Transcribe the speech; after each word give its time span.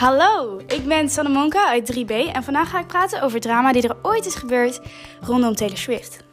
Hallo, 0.00 0.60
ik 0.66 0.84
ben 0.84 1.08
Sanne 1.08 1.30
Monka 1.30 1.68
uit 1.68 1.92
3B 1.96 2.10
en 2.32 2.42
vandaag 2.42 2.70
ga 2.70 2.78
ik 2.78 2.86
praten 2.86 3.22
over 3.22 3.40
drama 3.40 3.72
die 3.72 3.82
er 3.82 3.96
ooit 4.02 4.26
is 4.26 4.34
gebeurd 4.34 4.80
rondom 5.20 5.54
Taylor 5.54 5.76
Swift. 5.76 6.24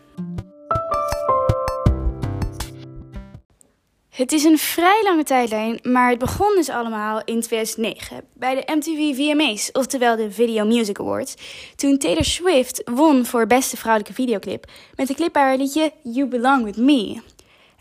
Het 4.10 4.32
is 4.32 4.44
een 4.44 4.58
vrij 4.58 5.02
lange 5.04 5.24
tijdlijn, 5.24 5.80
maar 5.84 6.10
het 6.10 6.20
begon 6.20 6.56
dus 6.56 6.70
allemaal 6.70 7.22
in 7.26 7.42
2009 7.42 8.24
bij 8.34 8.56
de 8.56 8.74
MTV 8.76 9.16
VMA's, 9.16 9.70
oftewel 9.72 10.16
de 10.16 10.32
Video 10.32 10.66
Music 10.66 11.00
Awards, 11.00 11.36
toen 11.76 11.98
Taylor 11.98 12.26
Swift 12.26 12.82
won 12.86 13.26
voor 13.26 13.48
beste 13.48 13.78
vrouwelijke 13.78 14.14
videoclip 14.14 14.66
met 14.96 15.08
de 15.08 15.14
clip 15.14 15.34
bij 15.34 15.44
haar 15.44 15.58
liedje 15.58 15.92
You 16.04 16.28
Belong 16.28 16.64
With 16.64 16.78
Me. 16.78 17.22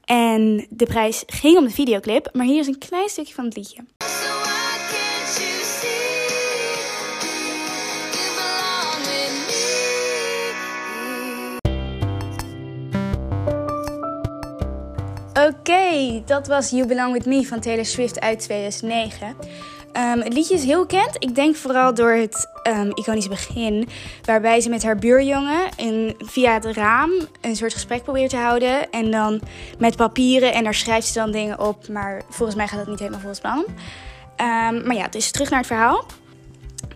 En 0.05 0.67
de 0.71 0.87
prijs 0.87 1.23
ging 1.27 1.59
om 1.59 1.65
de 1.65 1.71
videoclip, 1.71 2.29
maar 2.33 2.47
hier 2.47 2.61
is 2.61 2.67
een 2.67 2.79
klein 2.79 3.09
stukje 3.09 3.35
van 3.35 3.45
het 3.45 3.57
liedje. 3.57 3.85
Oké, 15.45 16.23
dat 16.25 16.47
was 16.47 16.71
You 16.71 16.87
Belong 16.87 17.13
With 17.13 17.27
Me 17.27 17.47
van 17.47 17.61
Taylor 17.61 17.85
Swift 17.85 18.21
uit 18.21 18.39
2009. 18.39 19.37
Ehm, 19.93 20.19
het 20.19 20.33
liedje 20.33 20.55
is 20.55 20.65
heel 20.65 20.81
bekend. 20.81 21.17
Ik 21.19 21.35
denk 21.35 21.57
vooral 21.57 21.95
door 21.95 22.11
het 22.11 22.49
um, 22.69 22.91
iconische 22.95 23.29
begin. 23.29 23.89
Waarbij 24.23 24.61
ze 24.61 24.69
met 24.69 24.83
haar 24.83 24.97
buurjongen 24.97 25.69
in, 25.77 26.15
via 26.19 26.53
het 26.53 26.65
raam 26.65 27.11
een 27.41 27.57
soort 27.57 27.73
gesprek 27.73 28.03
probeert 28.03 28.31
te 28.31 28.37
houden. 28.37 28.91
En 28.91 29.11
dan 29.11 29.41
met 29.79 29.97
papieren. 29.97 30.53
En 30.53 30.65
daar 30.65 30.75
schrijft 30.75 31.07
ze 31.07 31.13
dan 31.13 31.31
dingen 31.31 31.61
op. 31.61 31.89
Maar 31.89 32.23
volgens 32.29 32.57
mij 32.57 32.67
gaat 32.69 32.79
dat 32.79 32.89
niet 32.89 32.99
helemaal 32.99 33.21
volgens 33.21 33.41
plan. 33.41 33.65
Um, 33.67 34.87
maar 34.87 34.97
ja, 34.97 35.09
dus 35.09 35.31
terug 35.31 35.51
naar 35.51 35.59
het 35.59 35.69
verhaal. 35.69 36.05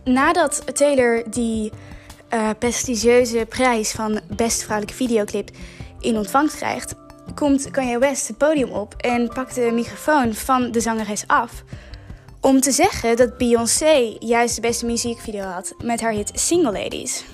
Nadat 0.04 0.76
Taylor 0.76 1.22
die 1.30 1.72
uh, 2.34 2.48
prestigieuze 2.58 3.46
prijs 3.48 3.90
van 3.90 4.20
beste 4.36 4.64
vrouwelijke 4.64 5.04
videoclip 5.04 5.50
in 6.00 6.16
ontvangst 6.16 6.56
krijgt 6.56 6.94
komt 7.34 7.70
Kanye 7.70 7.98
West 7.98 8.28
het 8.28 8.38
podium 8.38 8.70
op 8.70 8.94
en 8.94 9.28
pakt 9.28 9.54
de 9.54 9.70
microfoon 9.72 10.34
van 10.34 10.70
de 10.70 10.80
zangeres 10.80 11.24
af. 11.26 11.50
Om 12.40 12.60
te 12.60 12.70
zeggen 12.70 13.16
dat 13.16 13.38
Beyoncé 13.38 14.16
juist 14.18 14.54
de 14.54 14.60
beste 14.60 14.86
muziekvideo 14.86 15.42
had 15.44 15.74
met 15.82 16.00
haar 16.00 16.12
hit 16.12 16.30
Single 16.34 16.72
Ladies. 16.72 17.24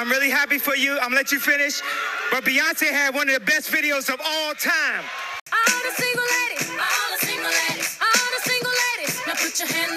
I'm 0.00 0.08
really 0.08 0.30
happy 0.30 0.58
for 0.58 0.76
you. 0.76 0.92
I'm 0.94 1.02
gonna 1.02 1.16
let 1.16 1.30
you 1.30 1.40
finish. 1.40 1.80
But 2.30 2.44
Beyonce 2.44 2.86
had 2.92 3.14
one 3.14 3.28
of 3.28 3.34
the 3.34 3.44
best 3.44 3.70
videos 3.70 4.08
of 4.08 4.20
all 4.20 4.54
time. 4.54 5.04
All 5.52 5.80
the 5.86 5.92
single 6.02 6.28
ladies, 6.36 6.68
all 6.78 7.08
the 7.14 7.26
single 7.26 7.52
ladies, 7.60 7.98
all 8.00 8.28
the 8.36 8.42
single 8.50 8.74
ladies. 8.84 9.14
Now 9.26 9.34
put 9.44 9.58
your 9.58 9.68
hands 9.68 9.91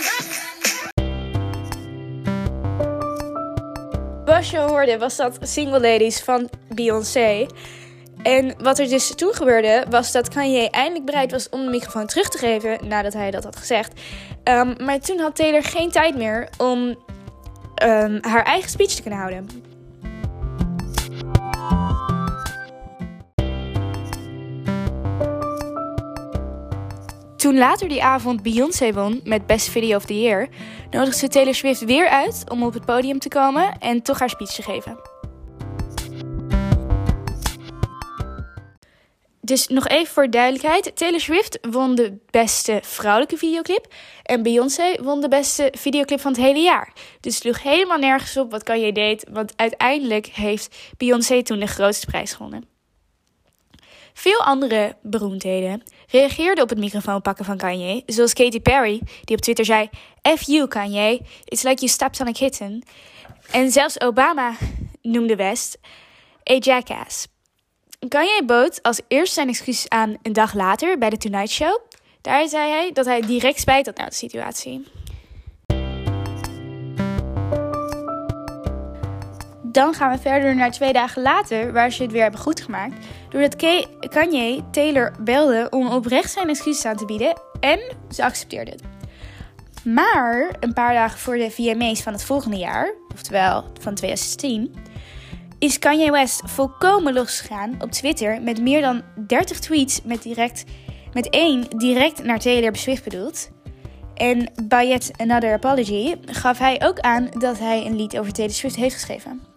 Zoals 4.25 4.49
je 4.49 4.57
hoorde 4.57 4.97
was 4.97 5.15
dat 5.15 5.37
Single 5.41 5.79
Ladies 5.79 6.23
van 6.23 6.49
Beyoncé. 6.73 7.47
En 8.23 8.55
wat 8.57 8.79
er 8.79 8.87
dus 8.87 9.15
toen 9.15 9.33
gebeurde, 9.33 9.85
was 9.89 10.11
dat 10.11 10.29
Kanye 10.29 10.69
eindelijk 10.69 11.05
bereid 11.05 11.31
was 11.31 11.49
om 11.49 11.63
de 11.63 11.69
microfoon 11.69 12.05
terug 12.05 12.29
te 12.29 12.37
geven 12.37 12.87
nadat 12.87 13.13
hij 13.13 13.31
dat 13.31 13.43
had 13.43 13.55
gezegd. 13.55 14.01
Um, 14.43 14.75
maar 14.83 14.99
toen 14.99 15.19
had 15.19 15.35
Taylor 15.35 15.63
geen 15.63 15.91
tijd 15.91 16.17
meer 16.17 16.49
om 16.57 16.79
um, 17.83 18.17
haar 18.21 18.43
eigen 18.43 18.69
speech 18.69 18.91
te 18.91 19.01
kunnen 19.01 19.19
houden. 19.19 19.47
Toen 27.45 27.57
later 27.57 27.87
die 27.87 28.03
avond 28.03 28.43
Beyoncé 28.43 28.93
won 28.93 29.21
met 29.23 29.47
Best 29.47 29.69
Video 29.69 29.95
of 29.95 30.05
the 30.05 30.19
Year, 30.19 30.47
nodigde 30.91 31.19
ze 31.19 31.27
Taylor 31.27 31.55
Swift 31.55 31.85
weer 31.85 32.07
uit 32.09 32.43
om 32.49 32.63
op 32.63 32.73
het 32.73 32.85
podium 32.85 33.19
te 33.19 33.27
komen 33.27 33.77
en 33.79 34.01
toch 34.01 34.19
haar 34.19 34.29
speech 34.29 34.53
te 34.53 34.61
geven. 34.61 34.99
Dus 39.41 39.67
nog 39.67 39.87
even 39.87 40.13
voor 40.13 40.29
duidelijkheid: 40.29 40.95
Taylor 40.95 41.19
Swift 41.19 41.59
won 41.61 41.95
de 41.95 42.17
beste 42.29 42.79
vrouwelijke 42.83 43.37
videoclip. 43.37 43.93
En 44.23 44.43
Beyoncé 44.43 45.03
won 45.03 45.21
de 45.21 45.27
beste 45.27 45.73
videoclip 45.77 46.19
van 46.19 46.31
het 46.31 46.41
hele 46.41 46.59
jaar. 46.59 46.93
Dus 47.19 47.33
het 47.33 47.43
sloeg 47.43 47.63
helemaal 47.63 47.97
nergens 47.97 48.37
op 48.37 48.51
wat 48.51 48.63
Kanye 48.63 48.91
deed. 48.91 49.25
Want 49.31 49.53
uiteindelijk 49.55 50.25
heeft 50.25 50.75
Beyoncé 50.97 51.43
toen 51.43 51.59
de 51.59 51.67
grootste 51.67 52.05
prijs 52.05 52.33
gewonnen. 52.33 52.74
Veel 54.17 54.43
andere 54.43 54.95
beroemdheden 55.01 55.83
reageerden 56.07 56.63
op 56.63 56.69
het 56.69 56.79
microfoon 56.79 57.21
pakken 57.21 57.45
van 57.45 57.57
Kanye, 57.57 58.03
zoals 58.05 58.33
Katy 58.33 58.59
Perry, 58.59 59.01
die 59.23 59.35
op 59.35 59.41
Twitter 59.41 59.65
zei: 59.65 59.89
F 60.37 60.41
you, 60.41 60.67
Kanye, 60.67 61.21
it's 61.45 61.63
like 61.63 61.79
you 61.79 61.87
stepped 61.91 62.19
on 62.19 62.27
a 62.27 62.31
kitten. 62.31 62.83
En 63.51 63.71
zelfs 63.71 63.99
Obama 64.01 64.55
noemde 65.01 65.35
West 65.35 65.77
a 66.51 66.53
jackass. 66.53 67.27
Kanye 68.07 68.43
bood 68.45 68.79
als 68.81 69.01
eerste 69.07 69.33
zijn 69.33 69.49
excuses 69.49 69.89
aan 69.89 70.17
een 70.21 70.33
dag 70.33 70.53
later 70.53 70.97
bij 70.97 71.09
de 71.09 71.17
Tonight 71.17 71.49
Show. 71.49 71.79
Daar 72.21 72.47
zei 72.47 72.69
hij 72.71 72.91
dat 72.93 73.05
hij 73.05 73.21
direct 73.21 73.59
spijt 73.59 73.85
had 73.85 73.97
naar 73.97 74.09
de 74.09 74.15
situatie. 74.15 74.85
Dan 79.75 79.93
gaan 79.93 80.11
we 80.11 80.17
verder 80.17 80.55
naar 80.55 80.71
twee 80.71 80.93
dagen 80.93 81.21
later, 81.21 81.73
waar 81.73 81.91
ze 81.91 82.03
het 82.03 82.11
weer 82.11 82.21
hebben 82.21 82.39
goedgemaakt. 82.39 83.05
Doordat 83.29 83.55
Kanye 84.09 84.63
Taylor 84.71 85.13
belde 85.19 85.67
om 85.69 85.87
oprecht 85.87 86.31
zijn 86.31 86.49
excuses 86.49 86.85
aan 86.85 86.95
te 86.95 87.05
bieden 87.05 87.41
en 87.59 87.79
ze 88.09 88.23
accepteerde 88.23 88.71
het. 88.71 88.81
Maar 89.83 90.55
een 90.59 90.73
paar 90.73 90.93
dagen 90.93 91.19
voor 91.19 91.37
de 91.37 91.51
VMA's 91.51 92.01
van 92.01 92.13
het 92.13 92.23
volgende 92.23 92.57
jaar, 92.57 92.93
oftewel 93.13 93.61
van 93.61 93.95
2016, 93.95 94.75
is 95.59 95.79
Kanye 95.79 96.11
West 96.11 96.41
volkomen 96.45 97.13
losgegaan 97.13 97.75
op 97.79 97.91
Twitter 97.91 98.41
met 98.41 98.61
meer 98.61 98.81
dan 98.81 99.01
30 99.27 99.59
tweets 99.59 100.01
met, 100.03 100.23
direct, 100.23 100.63
met 101.13 101.29
één 101.29 101.69
direct 101.77 102.23
naar 102.23 102.39
Taylor 102.39 102.75
Swift 102.75 103.03
bedoeld. 103.03 103.49
En 104.13 104.51
by 104.63 104.85
Yet 104.87 105.11
Another 105.17 105.53
Apology 105.53 106.15
gaf 106.25 106.57
hij 106.57 106.81
ook 106.83 106.99
aan 106.99 107.29
dat 107.37 107.59
hij 107.59 107.85
een 107.85 107.95
lied 107.95 108.17
over 108.17 108.33
Taylor 108.33 108.55
Swift 108.55 108.75
heeft 108.75 108.93
geschreven. 108.93 109.54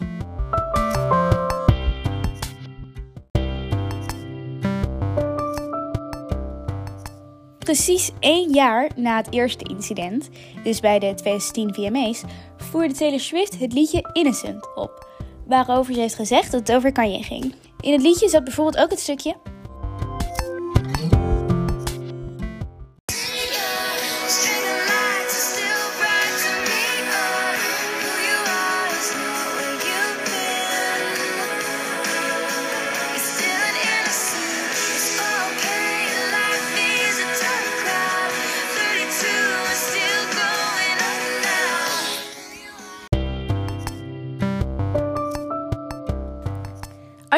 Precies 7.69 8.11
één 8.21 8.51
jaar 8.53 8.91
na 8.97 9.17
het 9.17 9.33
eerste 9.33 9.65
incident, 9.65 10.29
dus 10.63 10.81
bij 10.81 10.99
de 10.99 11.15
2010 11.15 11.75
VMA's, 11.75 12.23
voerde 12.57 12.95
Taylor 12.95 13.21
Swift 13.21 13.59
het 13.59 13.73
liedje 13.73 14.11
Innocent 14.13 14.77
op, 14.77 15.09
waarover 15.47 15.95
ze 15.95 16.01
heeft 16.01 16.15
gezegd 16.15 16.53
dat 16.53 16.61
het 16.61 16.77
over 16.77 16.93
Kanye 16.93 17.23
ging. 17.23 17.55
In 17.81 17.93
het 17.93 18.03
liedje 18.03 18.29
zat 18.29 18.45
bijvoorbeeld 18.45 18.85
ook 18.85 18.91
het 18.91 19.01
stukje 19.01 19.37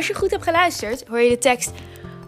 Als 0.01 0.09
je 0.09 0.15
goed 0.15 0.31
hebt 0.31 0.43
geluisterd, 0.43 1.07
hoor 1.07 1.21
je 1.21 1.29
de 1.29 1.39
tekst: 1.39 1.71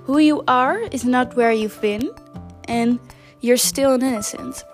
Who 0.04 0.20
you 0.20 0.42
are 0.44 0.86
is 0.88 1.02
not 1.02 1.34
where 1.34 1.58
you've 1.58 1.80
been. 1.80 2.12
En 2.60 3.00
you're 3.38 3.58
still 3.58 3.92
innocent. 3.92 4.64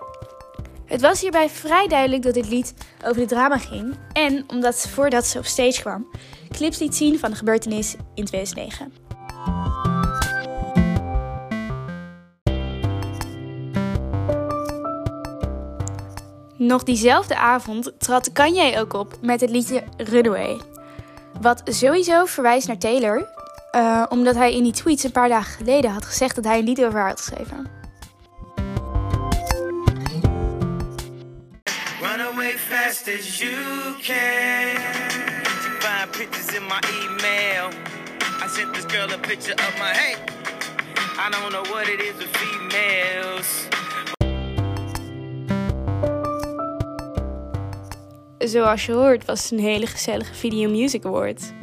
Het 0.85 1.01
was 1.01 1.21
hierbij 1.21 1.49
vrij 1.49 1.87
duidelijk 1.87 2.23
dat 2.23 2.33
dit 2.33 2.49
lied 2.49 2.73
over 3.05 3.21
de 3.21 3.27
drama 3.27 3.57
ging. 3.57 3.95
En 4.13 4.43
omdat 4.47 4.87
voordat 4.89 5.25
ze 5.25 5.37
op 5.37 5.45
stage 5.45 5.81
kwam, 5.81 6.07
clips 6.49 6.79
liet 6.79 6.95
zien 6.95 7.19
van 7.19 7.29
de 7.29 7.35
gebeurtenis 7.35 7.95
in 8.13 8.25
2009. 8.25 8.93
Nog 16.57 16.83
diezelfde 16.83 17.37
avond 17.37 17.91
trad 17.97 18.31
Kanye 18.31 18.79
ook 18.79 18.93
op 18.93 19.17
met 19.21 19.41
het 19.41 19.49
liedje 19.49 19.83
Runaway. 19.97 20.68
Wat 21.41 21.61
sowieso 21.65 22.25
verwijst 22.25 22.67
naar 22.67 22.77
Taylor, 22.77 23.27
uh, 23.75 24.05
omdat 24.09 24.35
hij 24.35 24.53
in 24.53 24.63
die 24.63 24.71
tweets 24.71 25.03
een 25.03 25.11
paar 25.11 25.29
dagen 25.29 25.53
geleden 25.53 25.91
had 25.91 26.05
gezegd 26.05 26.35
dat 26.35 26.43
hij 26.43 26.59
een 26.59 26.65
lied 26.65 26.83
over 26.83 26.99
haar 26.99 27.07
had 27.07 27.19
geschreven. 27.19 27.67
Run 32.01 32.21
away 32.21 32.57
fast 32.57 33.07
as 33.07 33.39
you 33.39 33.53
can. 34.01 34.81
Find 35.79 36.11
pictures 36.11 36.55
in 36.55 36.63
my 36.67 36.79
email. 37.01 37.69
I 38.43 38.47
sent 38.47 38.73
this 38.73 38.85
girl 38.87 39.11
a 39.11 39.17
picture 39.17 39.53
of 39.53 39.77
my 39.77 39.91
hey. 39.91 40.15
I 41.17 41.29
don't 41.31 41.51
know 41.51 41.63
what 41.73 41.87
it 41.87 42.01
is 42.01 42.13
with 42.17 42.37
females. 42.37 43.78
Zoals 48.49 48.85
je 48.85 48.91
hoort, 48.91 49.25
was 49.25 49.43
het 49.43 49.51
een 49.51 49.65
hele 49.65 49.87
gezellige 49.87 50.33
Video 50.33 50.69
Music 50.69 51.05
Award. 51.05 51.53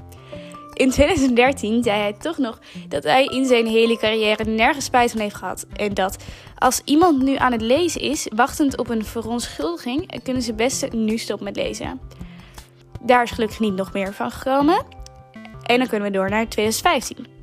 In 0.73 0.91
2013 0.91 1.83
zei 1.83 2.01
hij 2.01 2.13
toch 2.13 2.39
nog 2.39 2.59
dat 2.89 3.03
hij 3.03 3.25
in 3.25 3.47
zijn 3.47 3.67
hele 3.67 3.99
carrière 3.99 4.45
nergens 4.45 4.85
spijt 4.85 5.11
van 5.11 5.21
heeft 5.21 5.35
gehad. 5.35 5.67
En 5.77 5.95
dat 5.95 6.25
als 6.59 6.81
iemand 6.85 7.23
nu 7.23 7.37
aan 7.37 7.53
het 7.53 7.61
lezen 7.61 8.01
is, 8.01 8.29
wachtend 8.35 8.79
op 8.79 8.89
een 8.89 9.05
verontschuldiging, 9.05 10.23
kunnen 10.23 10.43
ze 10.43 10.55
best 10.55 10.93
nu 10.93 11.19
stoppen 11.19 11.47
met 11.47 11.57
lezen. 11.57 12.01
Daar 13.03 13.23
is 13.23 13.31
gelukkig 13.31 13.61
niet 13.61 13.75
nog 13.75 13.93
meer 13.93 14.13
van 14.13 14.31
gekomen. 14.31 14.85
En 15.63 15.79
dan 15.79 15.89
kunnen 15.89 16.11
we 16.11 16.17
door 16.17 16.31
naar 16.31 16.49
2015. 16.49 17.36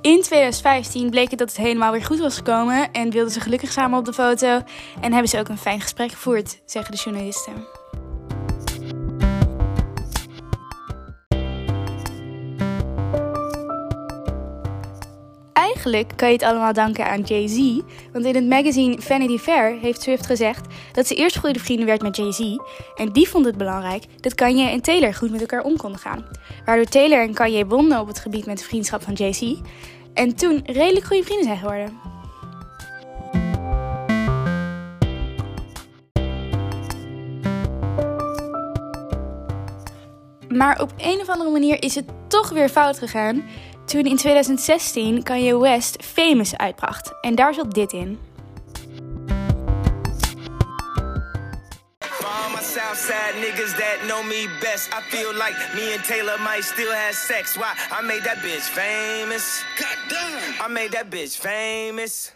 In 0.00 0.22
2015 0.22 1.10
bleek 1.10 1.30
het 1.30 1.38
dat 1.38 1.48
het 1.48 1.56
helemaal 1.56 1.92
weer 1.92 2.04
goed 2.04 2.18
was 2.18 2.36
gekomen 2.36 2.92
en 2.92 3.10
wilden 3.10 3.32
ze 3.32 3.40
gelukkig 3.40 3.72
samen 3.72 3.98
op 3.98 4.04
de 4.04 4.12
foto 4.12 4.62
en 5.00 5.12
hebben 5.12 5.28
ze 5.28 5.38
ook 5.38 5.48
een 5.48 5.58
fijn 5.58 5.80
gesprek 5.80 6.10
gevoerd, 6.10 6.60
zeggen 6.64 6.92
de 6.94 7.00
journalisten. 7.02 7.77
Kan 15.88 16.28
je 16.28 16.34
het 16.34 16.42
allemaal 16.42 16.72
danken 16.72 17.06
aan 17.06 17.20
Jay-Z, 17.20 17.80
want 18.12 18.24
in 18.24 18.34
het 18.34 18.46
magazine 18.46 19.00
Vanity 19.00 19.38
Fair 19.38 19.78
heeft 19.80 20.02
Swift 20.02 20.26
gezegd 20.26 20.66
dat 20.92 21.06
ze 21.06 21.14
eerst 21.14 21.38
goede 21.38 21.58
vrienden 21.58 21.86
werd 21.86 22.02
met 22.02 22.16
Jay-Z 22.16 22.40
en 22.96 23.12
die 23.12 23.28
vond 23.28 23.44
het 23.44 23.56
belangrijk 23.56 24.04
dat 24.20 24.34
Kanye 24.34 24.68
en 24.68 24.80
Taylor 24.80 25.14
goed 25.14 25.30
met 25.30 25.40
elkaar 25.40 25.62
om 25.62 25.76
konden 25.76 26.00
gaan. 26.00 26.26
Waardoor 26.64 26.84
Taylor 26.84 27.22
en 27.22 27.34
Kanye 27.34 27.64
bonden 27.64 28.00
op 28.00 28.06
het 28.06 28.18
gebied 28.18 28.46
met 28.46 28.58
de 28.58 28.64
vriendschap 28.64 29.02
van 29.02 29.14
Jay-Z 29.14 29.54
en 30.14 30.36
toen 30.36 30.62
redelijk 30.64 31.06
goede 31.06 31.24
vrienden 31.24 31.46
zijn 31.46 31.58
geworden. 31.58 32.16
Maar 40.48 40.80
op 40.80 40.92
een 40.96 41.20
of 41.20 41.28
andere 41.28 41.50
manier 41.50 41.82
is 41.82 41.94
het 41.94 42.06
toch 42.26 42.50
weer 42.50 42.68
fout 42.68 42.98
gegaan 42.98 43.44
toen 43.88 44.04
in 44.04 44.16
2016 44.16 45.22
Kanye 45.22 45.58
West 45.58 45.96
Famous 46.04 46.56
uitbracht. 46.56 47.12
En 47.20 47.34
daar 47.34 47.54
zat 47.54 47.74
dit 47.74 47.92
in. 47.92 48.18
Southside 52.78 53.40
niggas 53.40 53.72
that 53.74 53.98
know 54.06 54.22
me 54.22 54.46
best. 54.60 54.88
I 54.92 55.00
feel 55.10 55.32
like 55.32 55.56
me 55.74 55.94
and 55.94 56.04
Taylor 56.04 56.38
might 56.38 56.64
still 56.64 56.92
have 56.92 57.14
sex. 57.14 57.56
Why? 57.56 57.72
I 57.90 58.02
made 58.02 58.22
that 58.24 58.38
bitch 58.42 58.68
famous. 58.70 59.64
Goddamn. 59.76 60.66
I 60.66 60.72
made 60.72 60.90
that 60.90 61.10
bitch 61.10 61.36
famous. 61.38 62.32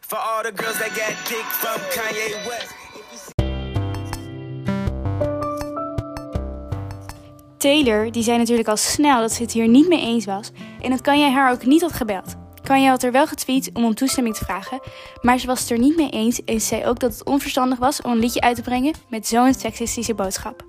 For 0.00 0.18
all 0.18 0.42
the 0.42 0.52
girls 0.52 0.78
that 0.78 0.90
got 0.96 1.14
dick 1.28 1.46
from 1.60 1.80
Kanye 1.94 2.46
West. 2.46 2.74
Taylor 7.58 8.12
die 8.12 8.22
zei 8.22 8.38
natuurlijk 8.38 8.68
al 8.68 8.76
snel 8.76 9.20
dat 9.20 9.32
ze 9.32 9.42
het 9.42 9.52
hier 9.52 9.68
niet 9.68 9.88
mee 9.88 10.00
eens 10.00 10.24
was 10.24 10.50
en 10.86 10.92
dat 10.92 11.00
kan 11.00 11.18
jij 11.18 11.30
haar 11.30 11.52
ook 11.52 11.64
niet 11.64 11.80
had 11.80 11.92
gebeld. 11.92 12.34
Kanye 12.62 12.88
had 12.88 13.02
er 13.02 13.12
wel 13.12 13.26
getweet 13.26 13.70
om 13.72 13.84
om 13.84 13.94
toestemming 13.94 14.36
te 14.36 14.44
vragen, 14.44 14.80
maar 15.22 15.38
ze 15.38 15.46
was 15.46 15.60
het 15.60 15.70
er 15.70 15.78
niet 15.78 15.96
mee 15.96 16.10
eens 16.10 16.44
en 16.44 16.60
zei 16.60 16.86
ook 16.86 16.98
dat 16.98 17.12
het 17.12 17.24
onverstandig 17.24 17.78
was 17.78 18.02
om 18.02 18.10
een 18.10 18.18
liedje 18.18 18.40
uit 18.40 18.56
te 18.56 18.62
brengen 18.62 18.94
met 19.08 19.26
zo'n 19.26 19.54
seksistische 19.54 20.14
boodschap. 20.14 20.64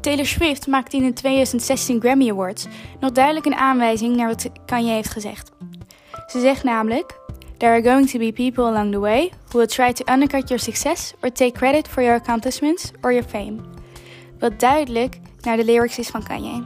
Taylor 0.00 0.26
Swift 0.26 0.66
maakte 0.66 0.96
in 0.96 1.04
de 1.04 1.12
2016 1.12 2.00
Grammy 2.00 2.30
Awards 2.30 2.66
nog 3.00 3.12
duidelijk 3.12 3.46
een 3.46 3.54
aanwijzing 3.54 4.16
naar 4.16 4.28
wat 4.28 4.50
Kanye 4.66 4.92
heeft 4.92 5.10
gezegd. 5.10 5.50
Ze 6.26 6.40
zegt 6.40 6.64
namelijk: 6.64 7.20
There 7.58 7.72
are 7.72 7.82
going 7.82 8.08
to 8.10 8.18
be 8.18 8.32
people 8.32 8.68
along 8.68 8.92
the 8.92 9.00
way 9.00 9.32
who 9.50 9.58
will 9.58 9.66
try 9.66 9.92
to 9.92 10.12
undercut 10.12 10.48
your 10.48 10.60
success 10.60 11.14
or 11.22 11.30
take 11.30 11.58
credit 11.58 11.88
for 11.88 12.02
your 12.02 12.14
accomplishments 12.14 12.92
or 13.02 13.12
your 13.12 13.28
fame. 13.28 13.60
Wat 14.38 14.60
duidelijk 14.60 15.18
naar 15.40 15.56
de 15.56 15.64
lyrics 15.64 15.98
is 15.98 16.08
van 16.08 16.22
Kanye. 16.22 16.64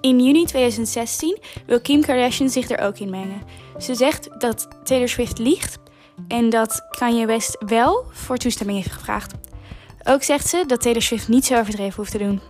In 0.00 0.20
juni 0.20 0.44
2016 0.44 1.38
wil 1.66 1.80
Kim 1.80 2.00
Kardashian 2.00 2.50
zich 2.50 2.70
er 2.70 2.78
ook 2.78 2.98
in 2.98 3.10
mengen. 3.10 3.42
Ze 3.78 3.94
zegt 3.94 4.40
dat 4.40 4.68
Taylor 4.82 5.08
Swift 5.08 5.38
liegt 5.38 5.78
en 6.28 6.50
dat 6.50 6.80
Kanye 6.98 7.26
West 7.26 7.56
wel 7.66 8.04
voor 8.12 8.36
toestemming 8.36 8.78
heeft 8.78 8.92
gevraagd. 8.92 9.34
Ook 10.02 10.22
zegt 10.22 10.48
ze 10.48 10.64
dat 10.66 10.80
Taylor 10.80 11.02
Swift 11.02 11.28
niet 11.28 11.44
zo 11.44 11.58
overdreven 11.58 11.96
hoeft 11.96 12.10
te 12.10 12.18
doen. 12.18 12.40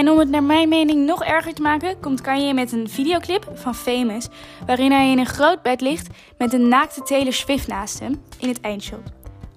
En 0.00 0.10
om 0.10 0.18
het 0.18 0.28
naar 0.28 0.42
mijn 0.42 0.68
mening 0.68 1.06
nog 1.06 1.24
erger 1.24 1.54
te 1.54 1.62
maken, 1.62 2.00
komt 2.00 2.20
Kanye 2.20 2.54
met 2.54 2.72
een 2.72 2.88
videoclip 2.88 3.50
van 3.54 3.74
Famous, 3.74 4.28
waarin 4.66 4.92
hij 4.92 5.10
in 5.10 5.18
een 5.18 5.26
groot 5.26 5.62
bed 5.62 5.80
ligt 5.80 6.08
met 6.38 6.52
een 6.52 6.68
naakte 6.68 7.02
Taylor 7.02 7.32
Swift 7.32 7.68
naast 7.68 7.98
hem 7.98 8.22
in 8.38 8.48
het 8.48 8.60
eindshot. 8.60 9.12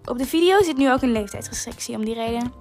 Op 0.05 0.17
de 0.17 0.25
video 0.25 0.61
zit 0.61 0.77
nu 0.77 0.91
ook 0.91 1.01
een 1.01 1.11
leeftijdsrestrictie 1.11 1.95
om 1.95 2.05
die 2.05 2.13
reden. 2.13 2.51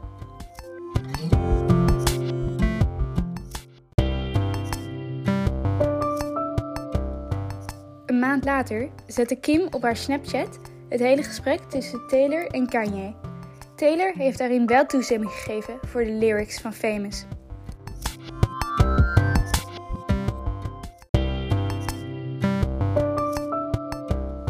Een 8.06 8.18
maand 8.18 8.44
later 8.44 8.90
zette 9.06 9.36
Kim 9.36 9.68
op 9.70 9.82
haar 9.82 9.96
Snapchat 9.96 10.58
het 10.88 11.00
hele 11.00 11.22
gesprek 11.22 11.60
tussen 11.60 12.06
Taylor 12.08 12.46
en 12.46 12.68
Kanye. 12.68 13.14
Taylor 13.76 14.12
heeft 14.16 14.38
daarin 14.38 14.66
wel 14.66 14.86
toestemming 14.86 15.30
gegeven 15.30 15.78
voor 15.86 16.04
de 16.04 16.12
lyrics 16.12 16.60
van 16.60 16.72
Famous. 16.72 17.24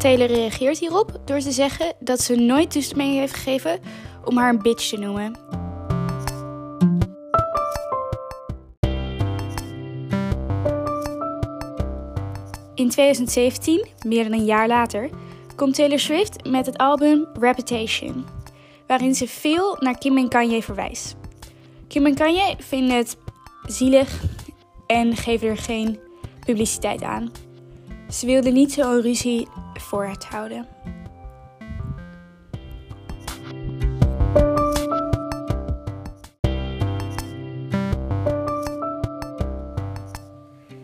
Taylor 0.02 0.26
reageert 0.26 0.78
hierop 0.78 1.20
door 1.24 1.38
te 1.38 1.52
zeggen 1.52 1.94
dat 1.98 2.20
ze 2.20 2.34
nooit 2.34 2.70
toestemming 2.70 3.14
heeft 3.14 3.34
gegeven 3.34 3.80
om 4.24 4.36
haar 4.36 4.48
een 4.48 4.62
bitch 4.62 4.88
te 4.88 4.98
noemen. 4.98 5.38
In 12.74 12.88
2017, 12.88 13.86
meer 14.06 14.22
dan 14.22 14.32
een 14.32 14.44
jaar 14.44 14.68
later, 14.68 15.10
komt 15.56 15.74
Taylor 15.74 15.98
Swift 15.98 16.48
met 16.48 16.66
het 16.66 16.78
album 16.78 17.26
Reputation, 17.40 18.24
waarin 18.86 19.14
ze 19.14 19.28
veel 19.28 19.76
naar 19.80 19.98
Kim 19.98 20.18
en 20.18 20.28
Kanye 20.28 20.62
verwijst. 20.62 21.16
Kim 21.88 22.06
en 22.06 22.14
Kanye 22.14 22.54
vinden 22.58 22.96
het 22.96 23.16
zielig 23.66 24.22
en 24.86 25.16
geven 25.16 25.48
er 25.48 25.56
geen 25.56 25.98
publiciteit 26.46 27.02
aan. 27.02 27.30
Ze 28.10 28.26
wilden 28.26 28.52
niet 28.52 28.72
zo'n 28.72 29.00
ruzie 29.00 29.48
voor 29.82 30.06
het 30.06 30.24
houden. 30.24 30.66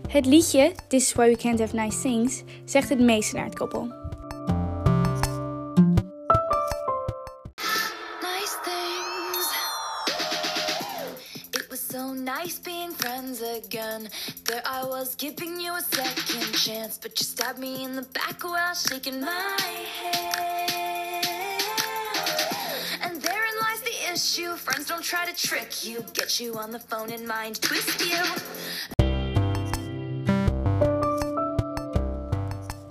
Het 0.09 0.27
liedje 0.27 0.73
This 0.89 1.03
is 1.03 1.13
Why 1.13 1.29
We 1.29 1.37
Can't 1.37 1.59
Have 1.59 1.77
Nice 1.77 2.01
Things 2.01 2.43
zegt 2.65 2.89
het 2.89 3.01
meeste 3.01 3.37
naar 3.37 3.45
het 3.45 3.59
koppel. 3.59 4.08
But 17.01 17.19
you 17.19 17.25
stabbed 17.25 17.59
me 17.59 17.85
in 17.85 17.95
the 17.95 18.07
back 18.13 18.43
while 18.43 18.75
shaking 18.75 19.21
my 19.21 19.57
head. 20.01 20.79
And 23.03 23.23
therein 23.23 23.55
lies 23.61 23.81
the 23.83 24.13
issue. 24.13 24.57
Friends 24.57 24.87
don't 24.87 25.05
try 25.05 25.25
to 25.27 25.49
trick 25.49 25.85
you, 25.85 26.05
get 26.13 26.41
you 26.41 26.55
on 26.59 26.71
the 26.71 26.79
phone 26.79 27.13
and 27.13 27.27
mind 27.27 27.61
twist 27.61 28.01
you. 28.01 28.25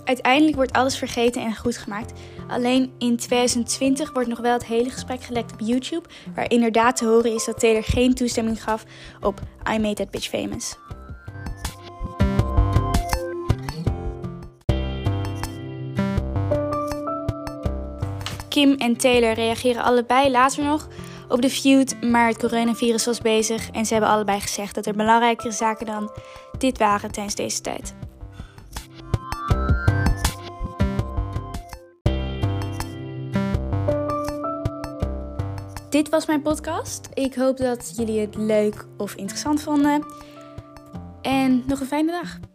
Uiteindelijk 0.04 0.56
wordt 0.56 0.72
alles 0.72 0.98
vergeten 0.98 1.42
en 1.42 1.56
goed 1.56 1.76
gemaakt. 1.76 2.12
Alleen 2.48 2.92
in 2.98 3.16
2020 3.16 4.12
wordt 4.12 4.28
nog 4.28 4.38
wel 4.38 4.52
het 4.52 4.64
hele 4.64 4.90
gesprek 4.90 5.22
gelekt 5.22 5.52
op 5.52 5.60
YouTube, 5.60 6.08
waar 6.34 6.50
inderdaad 6.50 6.96
te 6.96 7.04
horen 7.04 7.34
is 7.34 7.44
dat 7.44 7.60
Taylor 7.60 7.84
geen 7.84 8.14
toestemming 8.14 8.62
gaf 8.62 8.84
op 9.20 9.40
I 9.72 9.78
Made 9.78 9.94
That 9.94 10.10
Bitch 10.10 10.28
Famous. 10.28 10.76
Kim 18.58 18.74
en 18.74 18.96
Taylor 18.96 19.32
reageren 19.32 19.82
allebei 19.82 20.30
later 20.30 20.64
nog 20.64 20.88
op 21.28 21.42
de 21.42 21.50
feud, 21.50 22.00
maar 22.00 22.28
het 22.28 22.38
coronavirus 22.38 23.04
was 23.04 23.20
bezig 23.20 23.70
en 23.70 23.86
ze 23.86 23.92
hebben 23.92 24.10
allebei 24.10 24.40
gezegd 24.40 24.74
dat 24.74 24.86
er 24.86 24.94
belangrijkere 24.94 25.50
zaken 25.50 25.86
dan 25.86 26.10
dit 26.58 26.78
waren 26.78 27.12
tijdens 27.12 27.34
deze 27.34 27.60
tijd. 27.60 27.94
Dit 35.90 36.08
was 36.08 36.26
mijn 36.26 36.42
podcast. 36.42 37.08
Ik 37.14 37.34
hoop 37.34 37.56
dat 37.56 37.92
jullie 37.96 38.20
het 38.20 38.36
leuk 38.36 38.86
of 38.96 39.14
interessant 39.14 39.62
vonden. 39.62 40.04
En 41.22 41.62
nog 41.66 41.80
een 41.80 41.86
fijne 41.86 42.12
dag. 42.12 42.47